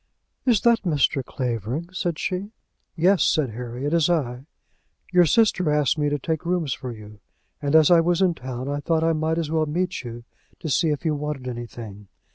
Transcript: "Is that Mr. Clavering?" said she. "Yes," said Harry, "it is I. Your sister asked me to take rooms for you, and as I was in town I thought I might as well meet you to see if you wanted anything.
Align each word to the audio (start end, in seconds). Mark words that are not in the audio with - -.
"Is 0.47 0.61
that 0.61 0.81
Mr. 0.81 1.23
Clavering?" 1.23 1.89
said 1.93 2.17
she. 2.17 2.53
"Yes," 2.95 3.21
said 3.23 3.51
Harry, 3.51 3.85
"it 3.85 3.93
is 3.93 4.09
I. 4.09 4.47
Your 5.13 5.27
sister 5.27 5.69
asked 5.69 5.95
me 5.99 6.09
to 6.09 6.17
take 6.17 6.43
rooms 6.43 6.73
for 6.73 6.91
you, 6.91 7.19
and 7.61 7.75
as 7.75 7.91
I 7.91 8.01
was 8.01 8.19
in 8.19 8.33
town 8.33 8.67
I 8.67 8.79
thought 8.79 9.03
I 9.03 9.13
might 9.13 9.37
as 9.37 9.51
well 9.51 9.67
meet 9.67 10.01
you 10.03 10.23
to 10.57 10.69
see 10.69 10.89
if 10.89 11.05
you 11.05 11.13
wanted 11.13 11.47
anything. 11.47 12.07